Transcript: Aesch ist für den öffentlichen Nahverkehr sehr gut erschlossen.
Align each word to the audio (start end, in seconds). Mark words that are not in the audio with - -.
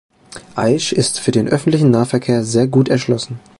Aesch 0.55 0.93
ist 0.93 1.19
für 1.19 1.29
den 1.29 1.47
öffentlichen 1.47 1.91
Nahverkehr 1.91 2.43
sehr 2.43 2.65
gut 2.65 2.89
erschlossen. 2.89 3.39